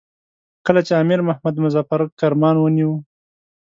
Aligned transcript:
کله 0.65 0.81
چې 0.87 0.93
امیر 1.01 1.19
محمد 1.27 1.55
مظفر 1.65 1.99
کرمان 2.19 2.55
ونیوی. 2.59 2.97